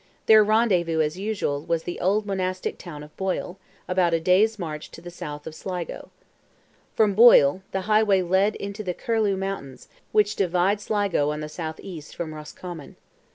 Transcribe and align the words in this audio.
Their 0.25 0.43
rendezvous, 0.43 0.99
as 0.99 1.19
usual, 1.19 1.63
was 1.63 1.83
the 1.83 1.99
old 1.99 2.25
monastic 2.25 2.79
town 2.79 3.03
of 3.03 3.15
Boyle, 3.17 3.59
about 3.87 4.15
a 4.15 4.19
day's 4.19 4.57
march 4.57 4.89
to 4.89 4.99
the 4.99 5.11
south 5.11 5.45
of 5.45 5.53
Sligo. 5.53 6.09
From 6.95 7.13
Boyle, 7.13 7.61
the 7.71 7.81
highway 7.81 8.23
led 8.23 8.55
into 8.55 8.83
the 8.83 8.95
Curlieu 8.95 9.37
mountains, 9.37 9.89
which 10.11 10.35
divide 10.35 10.81
Sligo 10.81 11.29
on 11.29 11.41
the 11.41 11.47
south 11.47 11.79
east 11.83 12.15
from 12.15 12.33
Roscommon. 12.33 12.95